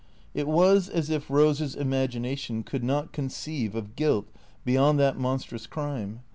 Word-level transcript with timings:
It 0.33 0.47
was 0.47 0.89
as 0.89 1.11
if 1.11 1.27
Eose's 1.27 1.75
imagination 1.75 2.63
could 2.63 2.83
not 2.83 3.11
conceive 3.13 3.75
of 3.75 3.95
guilt 3.95 4.25
beyond 4.65 4.99
that 4.99 5.15
monstrous 5.19 5.67
crime. 5.67 6.21